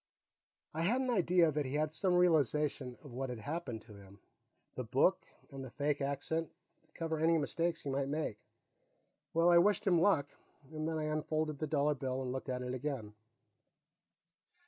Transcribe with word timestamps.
I 0.73 0.81
had 0.81 0.99
an 1.01 1.11
idea 1.11 1.51
that 1.51 1.67
he 1.67 1.75
had 1.75 1.91
some 1.91 2.15
realization 2.15 2.97
of 3.03 3.11
what 3.13 3.29
had 3.29 3.37
happened 3.37 3.83
to 3.83 3.93
him 3.93 4.19
the 4.73 4.83
book, 4.83 5.27
and 5.51 5.63
the 5.63 5.69
fake 5.69 6.01
accent, 6.01 6.49
to 6.87 6.91
cover 6.93 7.19
any 7.19 7.37
mistakes 7.37 7.81
he 7.83 7.89
might 7.91 8.07
make. 8.09 8.39
Well, 9.35 9.51
I 9.51 9.59
wished 9.59 9.85
him 9.85 10.01
luck, 10.01 10.29
and 10.71 10.87
then 10.89 10.97
I 10.97 11.03
unfolded 11.03 11.59
the 11.59 11.67
dollar 11.67 11.93
bill 11.93 12.19
and 12.23 12.31
looked 12.31 12.49
at 12.49 12.63
it 12.63 12.73
again. 12.73 13.13